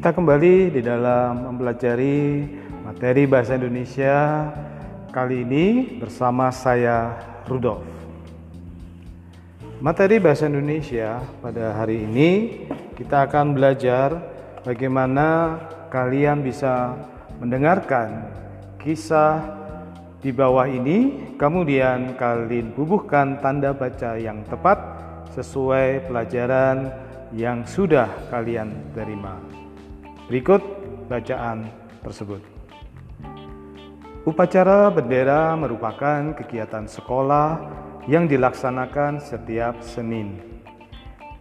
Kita 0.00 0.16
kembali 0.16 0.72
di 0.72 0.80
dalam 0.80 1.44
mempelajari 1.44 2.48
materi 2.88 3.28
bahasa 3.28 3.60
Indonesia 3.60 4.48
kali 5.12 5.44
ini 5.44 6.00
bersama 6.00 6.48
saya 6.48 7.20
Rudolf. 7.44 7.84
Materi 9.84 10.16
bahasa 10.16 10.48
Indonesia 10.48 11.20
pada 11.44 11.76
hari 11.76 12.08
ini 12.08 12.64
kita 12.96 13.28
akan 13.28 13.52
belajar 13.52 14.16
bagaimana 14.64 15.60
kalian 15.92 16.48
bisa 16.48 16.96
mendengarkan 17.36 18.24
kisah 18.80 19.52
di 20.24 20.32
bawah 20.32 20.64
ini, 20.64 21.28
kemudian 21.36 22.16
kalian 22.16 22.72
bubuhkan 22.72 23.36
tanda 23.44 23.76
baca 23.76 24.16
yang 24.16 24.48
tepat 24.48 24.80
sesuai 25.36 26.08
pelajaran 26.08 26.88
yang 27.36 27.68
sudah 27.68 28.08
kalian 28.32 28.72
terima. 28.96 29.36
Berikut 30.30 30.62
bacaan 31.10 31.66
tersebut. 32.06 32.38
Upacara 34.22 34.86
bendera 34.86 35.58
merupakan 35.58 36.30
kegiatan 36.38 36.86
sekolah 36.86 37.66
yang 38.06 38.30
dilaksanakan 38.30 39.18
setiap 39.18 39.82
Senin. 39.82 40.38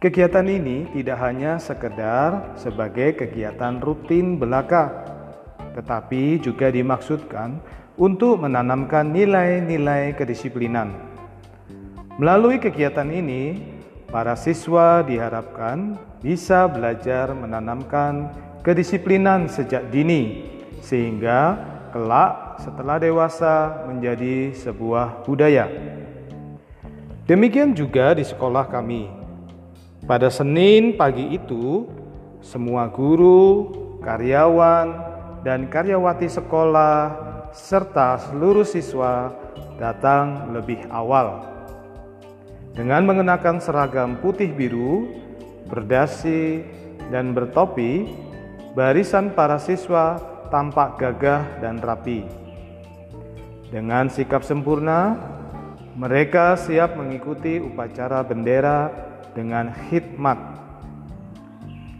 Kegiatan 0.00 0.48
ini 0.48 0.88
tidak 0.96 1.20
hanya 1.20 1.60
sekedar 1.60 2.56
sebagai 2.56 3.12
kegiatan 3.12 3.76
rutin 3.76 4.40
belaka, 4.40 5.04
tetapi 5.76 6.40
juga 6.40 6.72
dimaksudkan 6.72 7.60
untuk 8.00 8.40
menanamkan 8.40 9.12
nilai-nilai 9.12 10.16
kedisiplinan. 10.16 10.96
Melalui 12.16 12.56
kegiatan 12.56 13.12
ini, 13.12 13.60
para 14.08 14.32
siswa 14.32 15.04
diharapkan 15.04 16.00
bisa 16.24 16.64
belajar 16.64 17.36
menanamkan 17.36 18.47
kedisiplinan 18.68 19.48
sejak 19.48 19.88
dini 19.88 20.44
sehingga 20.84 21.56
kelak 21.88 22.60
setelah 22.60 23.00
dewasa 23.00 23.88
menjadi 23.88 24.52
sebuah 24.52 25.24
budaya. 25.24 25.72
Demikian 27.24 27.72
juga 27.72 28.12
di 28.12 28.28
sekolah 28.28 28.68
kami. 28.68 29.08
Pada 30.04 30.28
Senin 30.28 31.00
pagi 31.00 31.32
itu, 31.32 31.88
semua 32.44 32.92
guru, 32.92 33.72
karyawan, 34.04 34.86
dan 35.48 35.72
karyawati 35.72 36.28
sekolah 36.28 37.16
serta 37.56 38.20
seluruh 38.20 38.68
siswa 38.68 39.32
datang 39.80 40.52
lebih 40.52 40.84
awal. 40.92 41.40
Dengan 42.76 43.08
mengenakan 43.08 43.64
seragam 43.64 44.20
putih 44.20 44.52
biru, 44.52 45.08
berdasi, 45.72 46.68
dan 47.08 47.32
bertopi, 47.32 48.27
barisan 48.72 49.32
para 49.32 49.56
siswa 49.56 50.18
tampak 50.48 51.00
gagah 51.00 51.60
dan 51.60 51.80
rapi. 51.80 52.24
Dengan 53.68 54.08
sikap 54.08 54.40
sempurna, 54.44 55.16
mereka 55.92 56.56
siap 56.56 56.96
mengikuti 56.96 57.60
upacara 57.60 58.24
bendera 58.24 58.88
dengan 59.36 59.74
khidmat. 59.88 60.38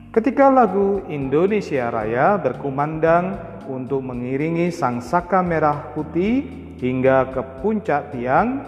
Ketika 0.08 0.48
lagu 0.48 1.04
Indonesia 1.12 1.92
Raya 1.92 2.40
berkumandang 2.40 3.36
untuk 3.68 4.00
mengiringi 4.00 4.72
sang 4.72 5.04
saka 5.04 5.44
merah 5.44 5.92
putih 5.92 6.46
hingga 6.80 7.28
ke 7.36 7.42
puncak 7.60 8.16
tiang, 8.16 8.64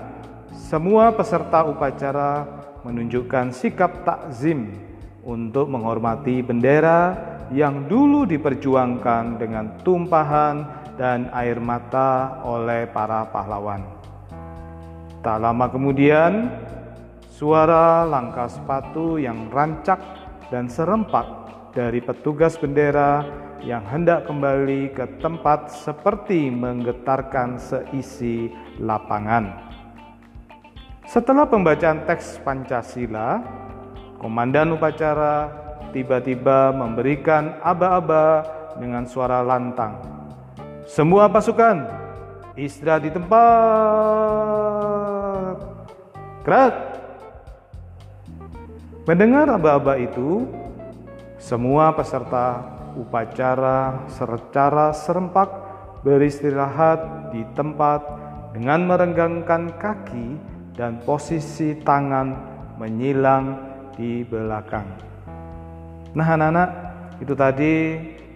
semua 0.53 1.15
peserta 1.17 1.65
upacara 1.65 2.45
menunjukkan 2.85 3.57
sikap 3.57 4.05
takzim 4.05 4.77
untuk 5.25 5.71
menghormati 5.73 6.45
bendera 6.45 7.30
yang 7.51 7.91
dulu 7.91 8.23
diperjuangkan 8.27 9.43
dengan 9.43 9.75
tumpahan 9.83 10.57
dan 10.95 11.27
air 11.35 11.59
mata 11.59 12.39
oleh 12.47 12.87
para 12.91 13.27
pahlawan. 13.31 13.83
Tak 15.21 15.37
lama 15.37 15.67
kemudian, 15.69 16.49
suara 17.29 18.07
langkah 18.07 18.49
sepatu 18.49 19.19
yang 19.21 19.51
rancak 19.51 19.99
dan 20.49 20.71
serempak 20.71 21.27
dari 21.75 22.01
petugas 22.01 22.57
bendera 22.57 23.27
yang 23.61 23.85
hendak 23.85 24.25
kembali 24.25 24.97
ke 24.97 25.05
tempat 25.21 25.69
seperti 25.69 26.49
menggetarkan 26.49 27.61
seisi 27.61 28.49
lapangan. 28.81 29.69
Setelah 31.05 31.45
pembacaan 31.45 32.07
teks 32.09 32.41
Pancasila, 32.41 33.43
komandan 34.17 34.73
upacara 34.73 35.60
tiba-tiba 35.91 36.73
memberikan 36.75 37.59
aba-aba 37.63 38.43
dengan 38.79 39.07
suara 39.07 39.43
lantang. 39.43 39.99
Semua 40.87 41.31
pasukan, 41.31 41.87
istirahat 42.59 43.07
di 43.07 43.11
tempat. 43.15 43.39
Gerak. 46.43 46.75
Mendengar 49.07 49.51
aba-aba 49.51 49.99
itu, 49.99 50.47
semua 51.41 51.91
peserta 51.95 52.63
upacara 52.95 54.07
secara 54.11 54.93
serempak 54.95 55.49
beristirahat 56.03 57.31
di 57.33 57.45
tempat 57.55 58.03
dengan 58.57 58.87
merenggangkan 58.89 59.79
kaki 59.79 60.37
dan 60.75 60.99
posisi 61.05 61.77
tangan 61.81 62.35
menyilang 62.81 63.61
di 63.95 64.25
belakang. 64.25 65.10
Nah 66.11 66.27
anak-anak 66.27 66.71
itu 67.23 67.35
tadi 67.39 67.75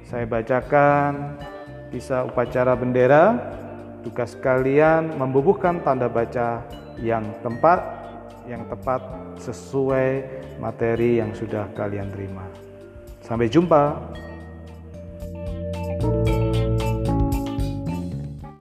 saya 0.06 0.28
bacakan 0.30 1.34
kisah 1.90 2.22
upacara 2.22 2.78
bendera 2.78 3.34
tugas 4.06 4.36
kalian 4.38 5.16
membubuhkan 5.18 5.82
tanda 5.82 6.06
baca 6.06 6.62
yang 7.00 7.24
tempat 7.42 7.82
yang 8.44 8.62
tepat 8.68 9.00
sesuai 9.40 10.22
materi 10.60 11.18
yang 11.18 11.32
sudah 11.32 11.66
kalian 11.72 12.12
terima. 12.12 12.44
Sampai 13.24 13.48
jumpa. 13.48 13.96